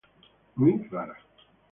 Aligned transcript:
Muy 0.55 0.87
rara. 0.91 1.15